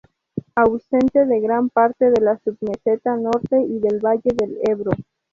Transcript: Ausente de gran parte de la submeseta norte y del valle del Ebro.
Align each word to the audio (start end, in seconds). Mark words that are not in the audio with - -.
Ausente 0.55 1.27
de 1.27 1.39
gran 1.41 1.69
parte 1.69 2.09
de 2.09 2.19
la 2.21 2.35
submeseta 2.39 3.17
norte 3.17 3.61
y 3.61 3.77
del 3.77 3.99
valle 3.99 4.31
del 4.35 4.57
Ebro. 4.63 4.93